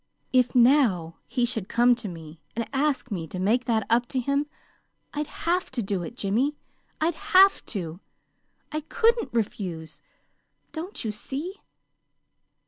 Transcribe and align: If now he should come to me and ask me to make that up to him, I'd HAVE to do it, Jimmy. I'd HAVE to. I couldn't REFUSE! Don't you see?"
If 0.33 0.55
now 0.55 1.17
he 1.27 1.45
should 1.45 1.69
come 1.69 1.93
to 1.97 2.07
me 2.07 2.41
and 2.55 2.67
ask 2.73 3.11
me 3.11 3.27
to 3.27 3.37
make 3.37 3.65
that 3.65 3.85
up 3.87 4.07
to 4.07 4.19
him, 4.19 4.47
I'd 5.13 5.27
HAVE 5.27 5.69
to 5.73 5.83
do 5.83 6.01
it, 6.01 6.17
Jimmy. 6.17 6.55
I'd 6.99 7.13
HAVE 7.13 7.63
to. 7.67 7.99
I 8.71 8.79
couldn't 8.81 9.29
REFUSE! 9.31 10.01
Don't 10.71 11.03
you 11.05 11.11
see?" 11.11 11.53